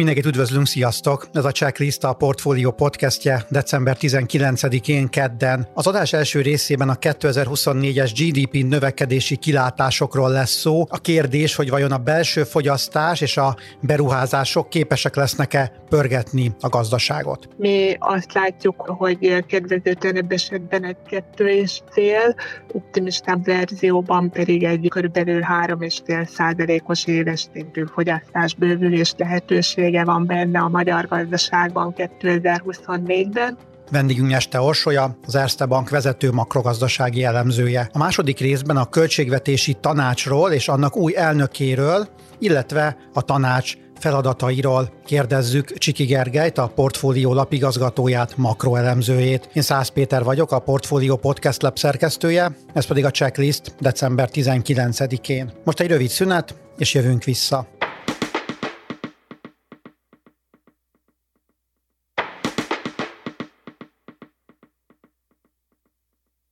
[0.00, 1.28] Mindenkit üdvözlünk, sziasztok!
[1.32, 5.68] Ez a Checklist a Portfolio podcastje december 19-én kedden.
[5.74, 10.84] Az adás első részében a 2024-es GDP növekedési kilátásokról lesz szó.
[10.88, 17.48] A kérdés, hogy vajon a belső fogyasztás és a beruházások képesek lesznek-e pörgetni a gazdaságot.
[17.56, 22.34] Mi azt látjuk, hogy kedvezőtlenebb esetben egy kettő és cél,
[22.72, 25.18] optimistább verzióban pedig egy kb.
[25.18, 33.56] 3,5 százalékos éves szintű fogyasztás bővülés lehetőség lehetősége van benne a magyar gazdaságban 2024-ben.
[33.90, 37.88] Vendégünk Nyeste Orsolya, az Erste Bank vezető makrogazdasági elemzője.
[37.92, 42.08] A második részben a költségvetési tanácsról és annak új elnökéről,
[42.38, 49.50] illetve a tanács feladatairól kérdezzük Csiki Gergelyt, a Portfólió lapigazgatóját, makroelemzőjét.
[49.52, 55.52] Én Szász Péter vagyok, a Portfólió Podcast Lab szerkesztője, ez pedig a checklist december 19-én.
[55.64, 57.79] Most egy rövid szünet, és jövünk vissza.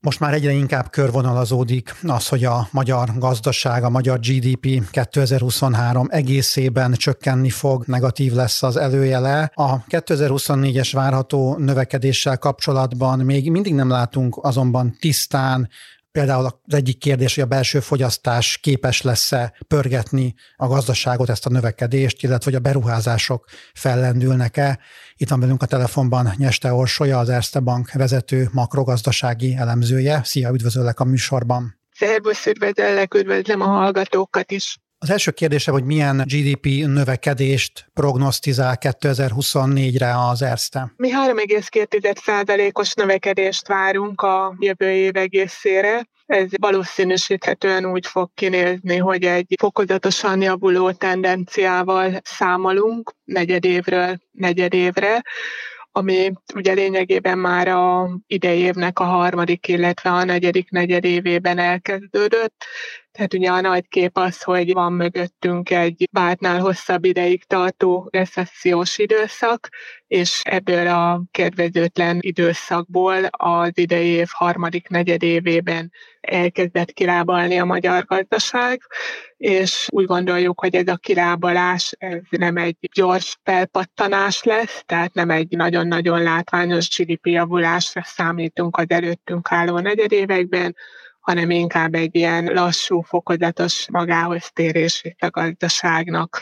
[0.08, 6.92] Most már egyre inkább körvonalazódik az, hogy a magyar gazdaság, a magyar GDP 2023 egészében
[6.92, 9.50] csökkenni fog, negatív lesz az előjele.
[9.54, 15.68] A 2024-es várható növekedéssel kapcsolatban még mindig nem látunk azonban tisztán
[16.12, 21.50] Például az egyik kérdés, hogy a belső fogyasztás képes lesz-e pörgetni a gazdaságot, ezt a
[21.50, 24.78] növekedést, illetve hogy a beruházások fellendülnek-e.
[25.16, 30.20] Itt van velünk a telefonban Nyeste Orsolya, az Erste Bank vezető makrogazdasági elemzője.
[30.24, 31.80] Szia, üdvözöllek a műsorban.
[31.90, 34.78] Szervusz, üdvözöllek, üdvözlöm a hallgatókat is.
[35.00, 40.92] Az első kérdése, hogy milyen GDP növekedést prognosztizál 2024-re az Erste?
[40.96, 46.08] Mi 3,2%-os növekedést várunk a jövő év egészére.
[46.26, 55.22] Ez valószínűsíthetően úgy fog kinézni, hogy egy fokozatosan javuló tendenciával számolunk negyedévről negyedévre
[55.92, 62.64] ami ugye lényegében már a idei évnek a harmadik, illetve a negyedik negyedévében elkezdődött.
[63.12, 68.98] Tehát ugye a nagy kép az, hogy van mögöttünk egy vártnál hosszabb ideig tartó recessziós
[68.98, 69.68] időszak,
[70.06, 78.82] és ebből a kedvezőtlen időszakból az idei év harmadik negyedévében elkezdett kilábalni a magyar gazdaság,
[79.36, 85.30] és úgy gondoljuk, hogy ez a kilábalás ez nem egy gyors felpattanás lesz, tehát nem
[85.30, 90.76] egy nagyon-nagyon látványos GDP javulásra számítunk az előttünk álló negyedévekben,
[91.28, 96.40] hanem inkább egy ilyen lassú, fokozatos magához térését a gazdaságnak.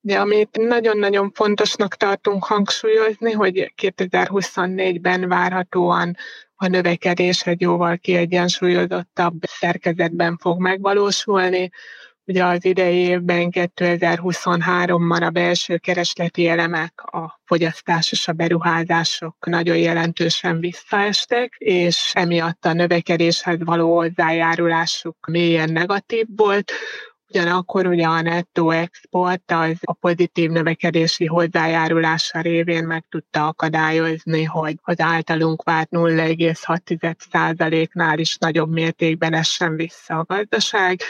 [0.00, 6.16] De amit nagyon-nagyon fontosnak tartunk hangsúlyozni, hogy 2024-ben várhatóan
[6.54, 11.70] a növekedés egy jóval kiegyensúlyozottabb szerkezetben fog megvalósulni,
[12.28, 19.76] Ugye az idei évben 2023-ban a belső keresleti elemek, a fogyasztás és a beruházások nagyon
[19.76, 26.72] jelentősen visszaestek, és emiatt a növekedéshez való hozzájárulásuk mélyen negatív volt,
[27.28, 34.76] Ugyanakkor ugye a nettó export az a pozitív növekedési hozzájárulása révén meg tudta akadályozni, hogy
[34.82, 41.00] az általunk várt 0,6%-nál is nagyobb mértékben essen vissza a gazdaság.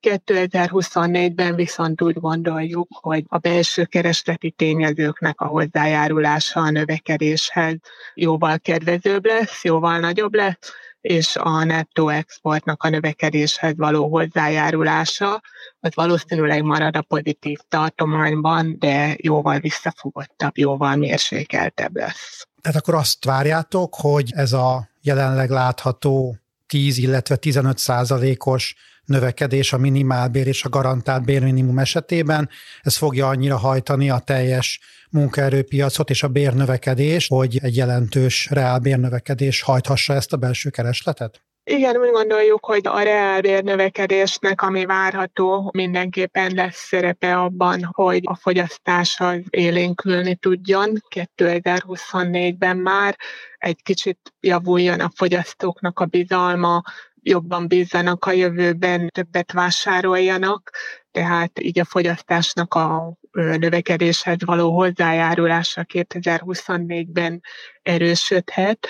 [0.00, 7.76] 2024-ben viszont úgy gondoljuk, hogy a belső keresleti tényezőknek a hozzájárulása a növekedéshez
[8.14, 10.72] jóval kedvezőbb lesz, jóval nagyobb lesz,
[11.02, 15.42] és a nettó exportnak a növekedéshez való hozzájárulása,
[15.80, 22.46] az valószínűleg marad a pozitív tartományban, de jóval visszafogottabb, jóval mérsékeltebb lesz.
[22.60, 26.36] Tehát akkor azt várjátok, hogy ez a jelenleg látható
[26.72, 28.74] 10, illetve 15 százalékos
[29.04, 32.48] növekedés a minimálbér és a garantált bérminimum esetében.
[32.80, 40.14] Ez fogja annyira hajtani a teljes munkaerőpiacot és a bérnövekedés, hogy egy jelentős reálbérnövekedés hajthassa
[40.14, 41.42] ezt a belső keresletet?
[41.64, 49.20] Igen, úgy gondoljuk, hogy a reálbérnövekedésnek, ami várható, mindenképpen lesz szerepe abban, hogy a fogyasztás
[49.20, 51.02] az élénkülni tudjon.
[51.14, 53.16] 2024-ben már,
[53.58, 56.82] egy kicsit javuljon a fogyasztóknak a bizalma,
[57.14, 60.70] jobban bízzanak a jövőben, többet vásároljanak,
[61.10, 67.42] tehát így a fogyasztásnak a növekedéshez való hozzájárulása 2024-ben
[67.82, 68.88] erősödhet,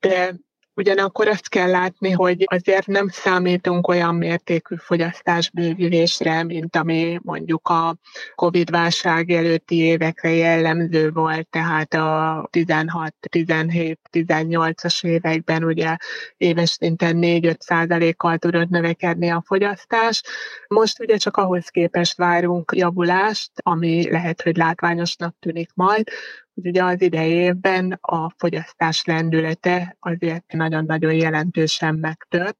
[0.00, 0.34] de
[0.76, 7.96] Ugyanakkor azt kell látni, hogy azért nem számítunk olyan mértékű fogyasztásbővülésre, mint ami mondjuk a
[8.34, 15.96] Covid-válság előtti évekre jellemző volt, tehát a 16-17-18-as években ugye
[16.36, 20.22] éves szinten 4-5 százalékkal tudott növekedni a fogyasztás.
[20.68, 26.08] Most ugye csak ahhoz képest várunk javulást, ami lehet, hogy látványosnak tűnik majd,
[26.54, 32.56] hogy ugye az idei évben a fogyasztás lendülete azért nagyon-nagyon jelentősen megtört,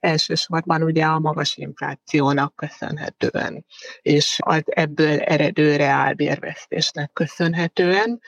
[0.00, 3.64] elsősorban ugye a magas inflációnak köszönhetően,
[4.02, 8.20] és az ebből eredő reálbérvesztésnek köszönhetően.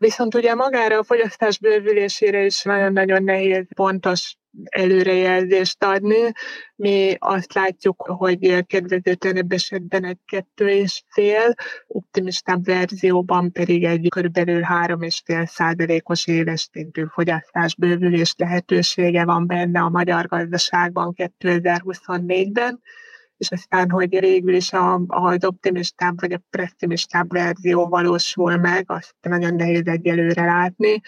[0.00, 6.32] Viszont ugye magára a fogyasztás bővülésére is nagyon-nagyon nehéz pontos előrejelzést adni.
[6.76, 11.54] Mi azt látjuk, hogy kedvezőtlenebb esetben egy kettő és fél,
[11.86, 19.46] optimistább verzióban pedig egy körülbelül három és fél százalékos éves szintű fogyasztás bővülés lehetősége van
[19.46, 22.80] benne a magyar gazdaságban 2024-ben
[23.40, 29.14] és aztán, hogy végül is a, az optimistább vagy a pessimistább verzió valósul meg, azt
[29.20, 31.00] nagyon nehéz egyelőre látni.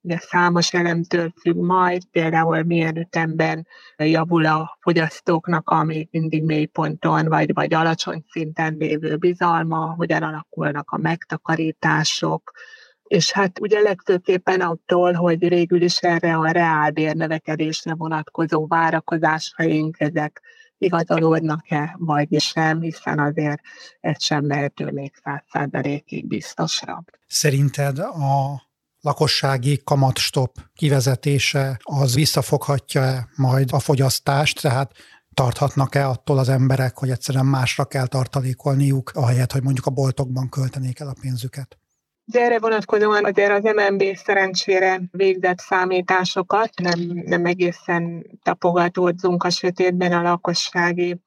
[0.00, 6.64] Ugye számos elemtől függ majd, például milyen ütemben javul a fogyasztóknak a még mindig mély
[6.64, 12.52] ponton, vagy, vagy alacsony szinten lévő bizalma, hogyan alakulnak a megtakarítások,
[13.02, 20.42] és hát ugye legfőképpen attól, hogy végül is erre a reálbér növekedésre vonatkozó várakozásaink, ezek
[20.82, 23.60] igazolódnak-e, vagy sem, hiszen azért
[24.00, 25.70] ez sem lehető még száz
[26.24, 27.04] biztosra.
[27.26, 28.62] Szerinted a
[29.00, 34.92] lakossági kamatstop kivezetése az visszafoghatja majd a fogyasztást, tehát
[35.34, 41.00] tarthatnak-e attól az emberek, hogy egyszerűen másra kell tartalékolniuk, ahelyett, hogy mondjuk a boltokban költenék
[41.00, 41.81] el a pénzüket?
[42.32, 50.12] De erre vonatkozóan azért az MNB szerencsére végzett számításokat, nem, nem egészen tapogatódzunk a sötétben
[50.12, 51.20] a lakossági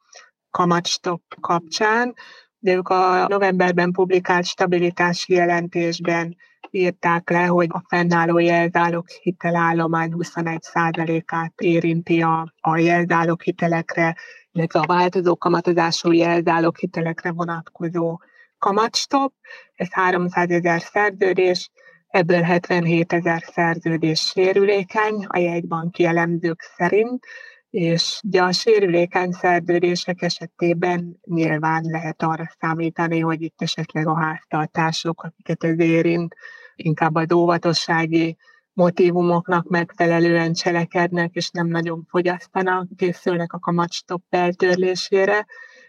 [0.51, 2.13] kamatstop kapcsán,
[2.59, 6.35] de ők a novemberben publikált stabilitási jelentésben
[6.71, 14.15] írták le, hogy a fennálló jelzálog hitelállomány 21%-át érinti a, a jelzálog hitelekre,
[14.51, 18.19] illetve a változó kamatozású jelzálog hitelekre vonatkozó
[18.57, 19.33] kamatstop.
[19.75, 21.71] Ez 300 ezer szerződés,
[22.07, 27.25] ebből 77 ezer szerződés sérülékeny a jegybanki elemzők szerint,
[27.69, 35.23] és ugye a sérülékeny szerződések esetében nyilván lehet arra számítani, hogy itt esetleg a háztartások,
[35.23, 36.35] akiket ez érint,
[36.75, 38.37] inkább az óvatossági
[38.73, 45.45] motivumoknak megfelelően cselekednek, és nem nagyon fogyasztanak, készülnek a kamatstop eltörlésére.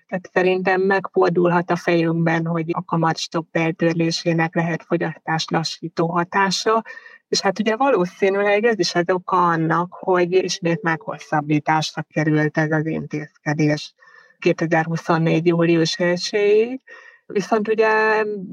[0.08, 6.82] Tehát szerintem megfordulhat a fejünkben, hogy a kamatstop eltörlésének lehet fogyasztás lassító hatása,
[7.28, 12.86] és hát ugye valószínűleg ez is az oka annak, hogy ismét meghosszabbításra került ez az
[12.86, 13.94] intézkedés
[14.38, 15.46] 2024.
[15.46, 16.80] július 1
[17.26, 17.88] Viszont ugye,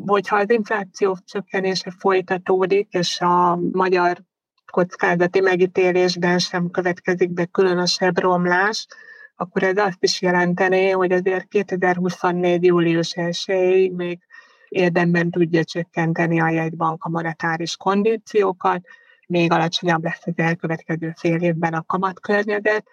[0.05, 4.17] hogyha az infláció csökkenése folytatódik, és a magyar
[4.71, 8.87] kockázati megítélésben sem következik be különösebb romlás,
[9.35, 12.63] akkor ez azt is jelentené, hogy azért 2024.
[12.63, 14.19] július 1 még
[14.67, 18.81] érdemben tudja csökkenteni a jegybank a monetáris kondíciókat,
[19.27, 22.85] még alacsonyabb lesz az elkövetkező fél évben a kamatkörnyezet,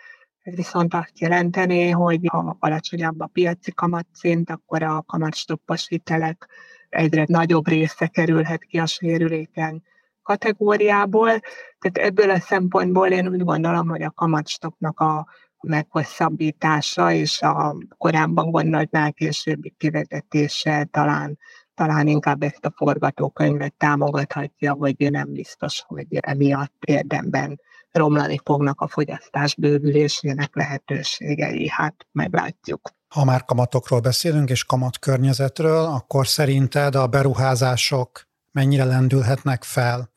[0.43, 6.49] ez viszont azt jelenteni, hogy ha alacsonyabb a piaci kamatszint, akkor a kamatstoppos hitelek
[6.89, 9.83] egyre nagyobb része kerülhet ki a sérülékeny
[10.23, 11.41] kategóriából.
[11.79, 15.27] Tehát ebből a szempontból én úgy gondolom, hogy a kamatstopnak a
[15.63, 21.39] meghosszabbítása és a korábban gondoltnál későbbi kivezetése talán
[21.75, 28.89] talán inkább ezt a forgatókönyvet támogathatja, hogy nem biztos, hogy emiatt érdemben romlani fognak a
[28.89, 31.69] fogyasztás bővülésének lehetőségei.
[31.69, 32.91] Hát meglátjuk.
[33.09, 40.11] Ha már kamatokról beszélünk, és kamatkörnyezetről, akkor szerinted a beruházások mennyire lendülhetnek fel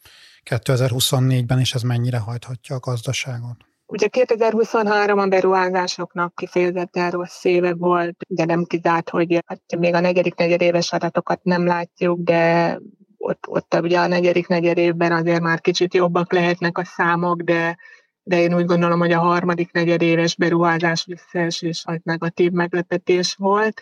[0.50, 3.58] 2024-ben, és ez mennyire hajthatja a gazdaságot?
[3.86, 10.00] Ugye 2023 a beruházásoknak kifejezetten rossz éve volt, de nem kizárt, hogy hát még a
[10.00, 12.80] negyedik negyedéves adatokat nem látjuk, de
[13.18, 17.78] ott, ott ugye a negyedik negyed évben azért már kicsit jobbak lehetnek a számok, de,
[18.24, 23.82] de én úgy gondolom, hogy a harmadik negyedéves beruházás visszaesés az negatív meglepetés volt,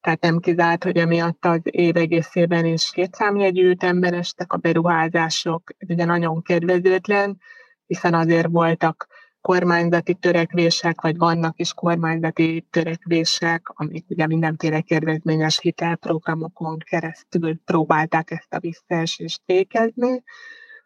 [0.00, 5.88] tehát nem kizárt, hogy emiatt az év egészében is két számjegyű ütemben a beruházások, ez
[5.90, 7.40] ugye nagyon kedvezőtlen,
[7.86, 9.06] hiszen azért voltak
[9.42, 18.54] kormányzati törekvések, vagy vannak is kormányzati törekvések, amik ugye mindenféle kedvezményes hitelprogramokon keresztül próbálták ezt
[18.54, 20.22] a visszaesést fékezni.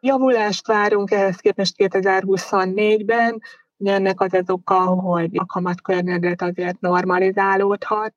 [0.01, 3.41] Javulást várunk ehhez képest 2024-ben,
[3.79, 8.15] Ugye ennek az az oka, hogy a kamatkörnyezet azért normalizálódhat,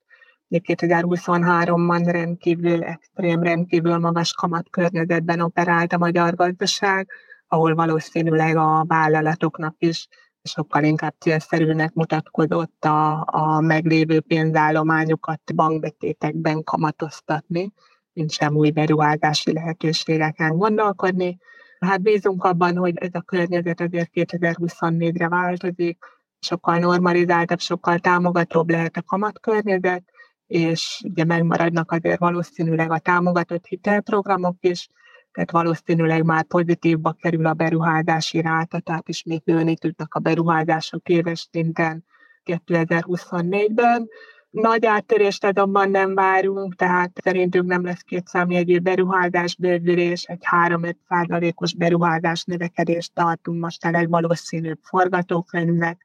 [0.49, 7.09] 2023-ban rendkívül extrém, rendkívül magas kamatkörnyezetben operált a magyar gazdaság,
[7.47, 10.07] ahol valószínűleg a vállalatoknak is
[10.43, 17.73] sokkal inkább célszerűnek mutatkozott a, a meglévő pénzállományokat bankbetétekben kamatoztatni,
[18.13, 21.37] mint sem új beruházási lehetőségeken gondolkodni.
[21.79, 25.97] Hát bízunk abban, hogy ez a környezet azért 2024-re változik,
[26.39, 30.03] sokkal normalizáltabb, sokkal támogatóbb lehet a kamatkörnyezet,
[30.47, 34.89] és ugye megmaradnak azért valószínűleg a támogatott hitelprogramok is,
[35.31, 41.47] tehát valószínűleg már pozitívba kerül a beruházási ráta, tehát ismét nőni tudnak a beruházások éves
[41.51, 42.05] szinten
[42.45, 44.07] 2024-ben.
[44.49, 50.93] Nagy áttörést azonban nem várunk, tehát szerintünk nem lesz két számjegyű beruházás bővülés, egy 3-5
[51.07, 56.01] százalékos beruházás növekedést tartunk most el egy valószínűbb forgatókönyvnek,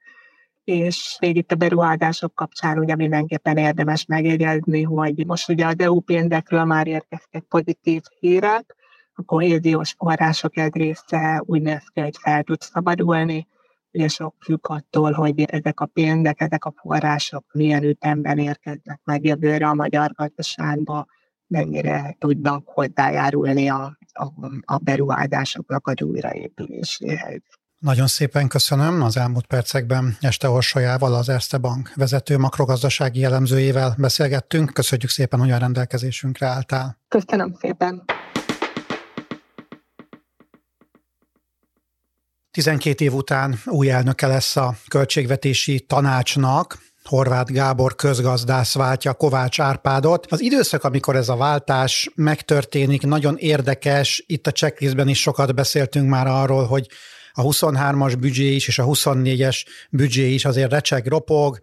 [0.64, 6.00] és még itt a beruházások kapcsán ugye mindenképpen érdemes megjegyezni, hogy most ugye az EU
[6.00, 8.76] pénzekről már érkeztek pozitív hírek,
[9.14, 13.46] a kohéziós források egy része úgy néz ki, hogy fel tud szabadulni,
[13.92, 19.24] ugye sok függ attól, hogy ezek a pénzek, ezek a források milyen ütemben érkeznek meg
[19.24, 21.06] jövőre a magyar gazdaságba,
[21.46, 24.24] mennyire tudnak hozzájárulni a, a,
[24.64, 27.42] a beruházásoknak a újraépüléséhez.
[27.78, 29.02] Nagyon szépen köszönöm.
[29.02, 34.72] Az elmúlt percekben Este Orsolyával, az Erste Bank vezető makrogazdasági jellemzőjével beszélgettünk.
[34.72, 36.98] Köszönjük szépen, hogy a rendelkezésünkre álltál.
[37.08, 38.04] Köszönöm szépen.
[42.54, 50.26] 12 év után új elnöke lesz a költségvetési tanácsnak, Horváth Gábor közgazdász váltja Kovács Árpádot.
[50.30, 54.24] Az időszak, amikor ez a váltás megtörténik, nagyon érdekes.
[54.26, 56.88] Itt a checklistben is sokat beszéltünk már arról, hogy
[57.32, 61.58] a 23-as büdzsé is és a 24-es büdzsé is azért recseg, ropog,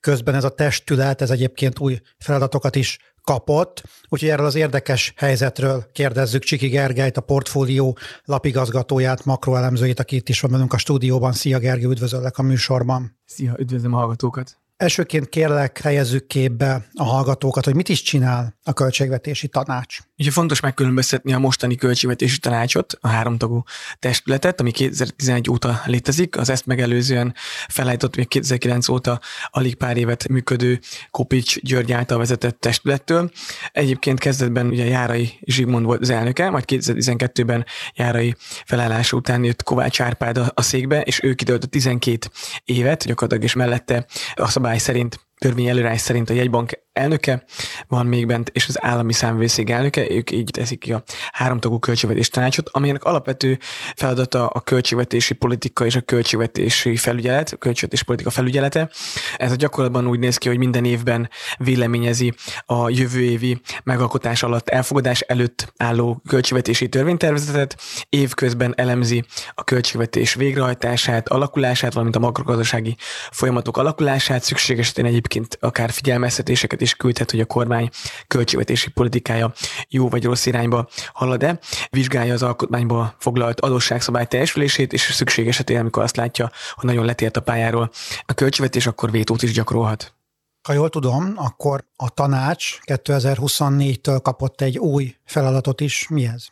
[0.00, 5.86] közben ez a testület, ez egyébként új feladatokat is kapott, úgyhogy erről az érdekes helyzetről
[5.92, 11.32] kérdezzük Csiki Gergelyt, a portfólió lapigazgatóját, makroelemzőjét, aki itt is van velünk a stúdióban.
[11.32, 13.16] Szia Gergely, üdvözöllek a műsorban.
[13.24, 14.58] Szia, üdvözlöm a hallgatókat.
[14.78, 19.98] Elsőként kérlek, helyezzük képbe a hallgatókat, hogy mit is csinál a költségvetési tanács.
[20.18, 23.62] Ugye fontos megkülönböztetni a mostani költségvetési tanácsot, a háromtagú
[23.98, 27.34] testületet, ami 2011 óta létezik, az ezt megelőzően
[27.68, 30.80] felállított még 2009 óta alig pár évet működő
[31.10, 33.30] Kopics György által vezetett testülettől.
[33.72, 40.00] Egyébként kezdetben ugye Járai Zsigmond volt az elnöke, majd 2012-ben Járai felállása után jött Kovács
[40.00, 42.28] Árpád a székbe, és ő kitöltött 12
[42.64, 47.44] évet, gyakorlatilag és mellette a szabály szerint törvény előrás szerint a jegybank elnöke
[47.88, 51.02] van még bent, és az állami számvészég elnöke, ők így teszik ki a
[51.32, 53.58] háromtagú költségvetés tanácsot, amelynek alapvető
[53.96, 58.90] feladata a költségvetési politika és a költségvetési felügyelet, a költségvetési politika felügyelete.
[59.36, 64.68] Ez a gyakorlatban úgy néz ki, hogy minden évben véleményezi a jövő évi megalkotás alatt
[64.68, 72.96] elfogadás előtt álló költségvetési törvénytervezetet, évközben elemzi a költségvetés végrehajtását, alakulását, valamint a makrogazdasági
[73.30, 77.90] folyamatok alakulását, szükséges esetén egyébként akár figyelmeztetéseket is küldhet, hogy a kormány
[78.26, 79.52] költségvetési politikája
[79.88, 81.58] jó vagy rossz irányba halad-e,
[81.90, 87.36] vizsgálja az alkotmányba foglalt adósságszabály teljesülését, és szükség esetén, amikor azt látja, hogy nagyon letért
[87.36, 87.90] a pályáról
[88.26, 90.14] a költségvetés, akkor vétót is gyakorolhat.
[90.62, 96.08] Ha jól tudom, akkor a tanács 2024-től kapott egy új feladatot is.
[96.08, 96.46] Mi ez?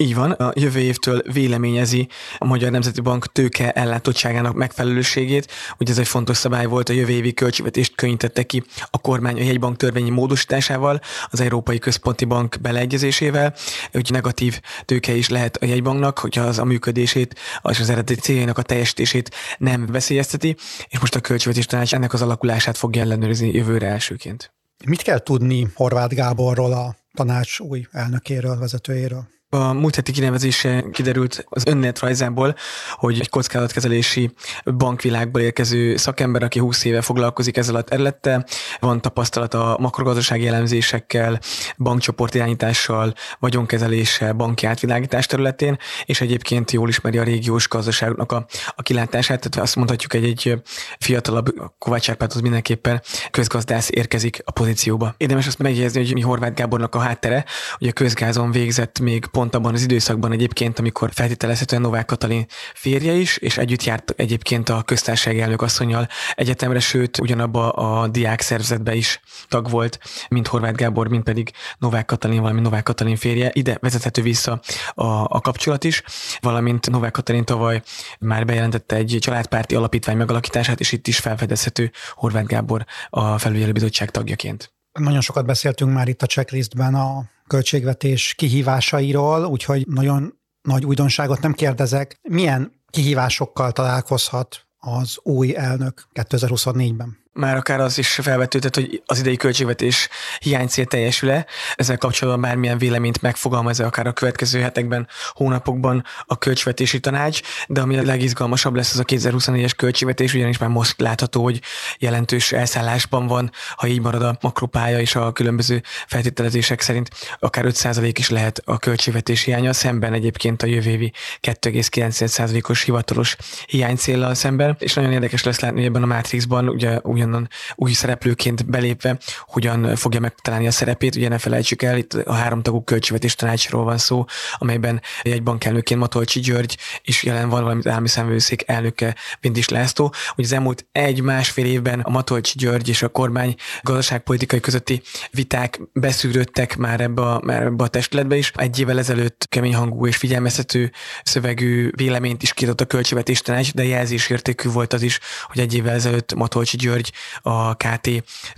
[0.00, 5.52] Így van, a jövő évtől véleményezi a Magyar Nemzeti Bank tőke ellátottságának megfelelőségét.
[5.78, 9.42] Ugye ez egy fontos szabály volt, a jövő évi költségvetést könnyítette ki a kormány a
[9.42, 13.54] jegybank törvényi módosításával, az Európai Központi Bank beleegyezésével,
[13.92, 17.38] hogy negatív tőke is lehet a jegybanknak, hogyha az a működését
[17.70, 20.56] és az eredeti céljainak a teljesítését nem veszélyezteti,
[20.88, 24.52] és most a költségvetés tanács ennek az alakulását fogja ellenőrizni jövőre elsőként.
[24.84, 29.38] Mit kell tudni Horváth Gáborról, a tanács új elnökéről, vezetőjéről?
[29.52, 32.54] A múlt heti kinevezése kiderült az önnetrajzából,
[32.92, 34.32] hogy egy kockázatkezelési
[34.64, 38.46] bankvilágból érkező szakember, aki 20 éve foglalkozik ezzel a területtel,
[38.80, 41.40] van tapasztalata makrogazdasági elemzésekkel,
[41.76, 48.82] bankcsoport irányítással, vagyonkezeléssel, banki átvilágítás területén, és egyébként jól ismeri a régiós gazdaságnak a, a
[48.82, 50.62] kilátását, tehát azt mondhatjuk, egy, egy
[50.98, 55.14] fiatalabb Kovács Árpád az mindenképpen közgazdász érkezik a pozícióba.
[55.16, 57.44] Érdemes azt megjegyezni, hogy mi Horváth Gábornak a háttere,
[57.78, 63.12] hogy a közgázon végzett még pont abban az időszakban egyébként, amikor feltételezhetően Novák Katalin férje
[63.12, 68.94] is, és együtt járt egyébként a köztársaság elnök asszonyjal egyetemre, sőt ugyanabba a diák szervezetbe
[68.94, 73.50] is tag volt, mint Horváth Gábor, mint pedig Novák Katalin, valami Novák Katalin férje.
[73.52, 74.60] Ide vezethető vissza
[74.94, 76.02] a, a kapcsolat is,
[76.40, 77.82] valamint Novák Katalin tavaly
[78.18, 84.72] már bejelentette egy családpárti alapítvány megalakítását, és itt is felfedezhető Horváth Gábor a felügyelőbizottság tagjaként.
[84.92, 91.52] Nagyon sokat beszéltünk már itt a checklistben a költségvetés kihívásairól, úgyhogy nagyon nagy újdonságot nem
[91.52, 92.18] kérdezek.
[92.28, 97.18] Milyen kihívásokkal találkozhat az új elnök 2024-ben?
[97.40, 101.46] Már akár az is felvetődött, hogy az idei költségvetés hiánycél teljesül-e.
[101.74, 107.98] Ezzel kapcsolatban bármilyen véleményt megfogalmaz akár a következő hetekben, hónapokban a költségvetési tanács, de ami
[107.98, 111.60] a legizgalmasabb lesz az a 2024-es költségvetés, ugyanis már most látható, hogy
[111.98, 118.12] jelentős elszállásban van, ha így marad a makropája és a különböző feltételezések szerint akár 5%
[118.14, 124.94] is lehet a költségvetés hiánya, szemben egyébként a jövő évi 2,9%-os hivatalos hiánycéllal szemben, és
[124.94, 126.98] nagyon érdekes lesz látni, hogy ebben a Matrixban ugye
[127.30, 131.16] újonnan új szereplőként belépve hogyan fogja megtalálni a szerepét.
[131.16, 134.24] Ugye ne felejtsük el, itt a háromtagú költségvetés tanácsról van szó,
[134.58, 140.12] amelyben egy bankelnökként Matolcsi György is jelen van, valamint állami számvőszék elnöke Vindis László.
[140.28, 146.76] Hogy az elmúlt egy-másfél évben a Matolcsi György és a kormány gazdaságpolitikai közötti viták beszűrődtek
[146.76, 148.52] már ebbe a, már ebbe a testületbe is.
[148.54, 153.84] Egy évvel ezelőtt kemény hangú és figyelmeztető szövegű véleményt is kiadott a költségvetés tanács, de
[153.84, 157.09] jelzésértékű volt az is, hogy egy évvel ezelőtt Matolcsi György
[157.42, 158.08] a KT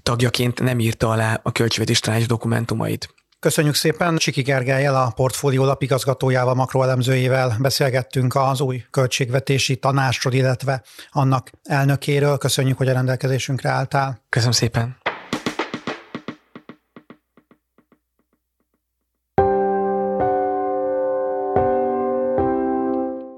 [0.02, 3.14] tagjaként nem írta alá a költségvetés tanács dokumentumait.
[3.40, 11.50] Köszönjük szépen Csiki Gergelyel, a portfólió lapigazgatójával, makroelemzőjével beszélgettünk az új költségvetési tanácsról, illetve annak
[11.62, 12.38] elnökéről.
[12.38, 14.22] Köszönjük, hogy a rendelkezésünkre álltál.
[14.28, 14.96] Köszönöm szépen.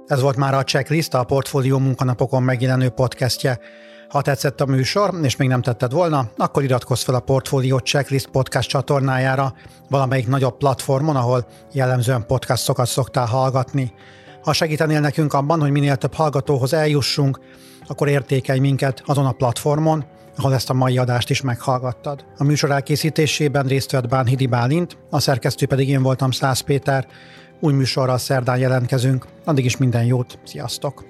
[0.07, 3.61] Ez volt már a checklist, a portfólió munkanapokon megjelenő podcastje.
[4.15, 8.27] Ha tetszett a műsor, és még nem tetted volna, akkor iratkozz fel a Portfolio Checklist
[8.27, 9.55] podcast csatornájára
[9.89, 13.93] valamelyik nagyobb platformon, ahol jellemzően podcastokat szoktál hallgatni.
[14.43, 17.41] Ha segítenél nekünk abban, hogy minél több hallgatóhoz eljussunk,
[17.87, 20.05] akkor értékelj minket azon a platformon,
[20.37, 22.25] ahol ezt a mai adást is meghallgattad.
[22.39, 27.07] A műsor elkészítésében részt vett Bánhidi Bálint, a szerkesztő pedig én voltam Szász Péter.
[27.61, 29.27] Új műsorral szerdán jelentkezünk.
[29.45, 31.05] Addig is minden jót, sziasztok!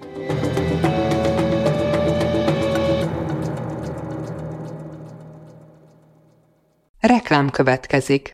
[7.07, 8.31] Reklám következik.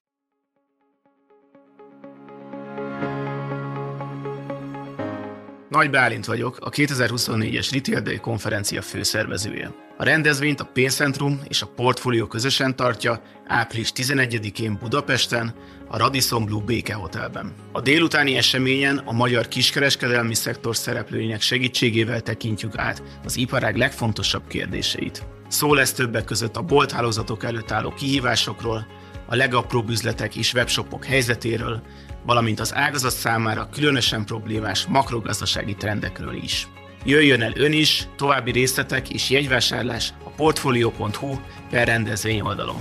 [5.70, 9.74] Nagy Bálint vagyok, a 2024-es Retail Day konferencia főszervezője.
[9.96, 15.54] A rendezvényt a Pénzcentrum és a Portfolio közösen tartja április 11-én Budapesten,
[15.88, 17.54] a Radisson Blue Béke Hotelben.
[17.72, 25.26] A délutáni eseményen a magyar kiskereskedelmi szektor szereplőinek segítségével tekintjük át az iparág legfontosabb kérdéseit.
[25.48, 28.86] Szó lesz többek között a bolthálózatok előtt álló kihívásokról,
[29.30, 31.82] a legapróbb üzletek és webshopok helyzetéről,
[32.22, 36.68] valamint az ágazat számára különösen problémás makrogazdasági trendekről is.
[37.04, 41.38] Jöjjön el ön is, további részletek és jegyvásárlás a portfolio.hu
[41.70, 42.80] per rendezvény oldalon.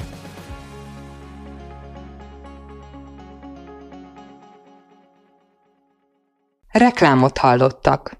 [6.71, 8.19] Reklámot hallottak.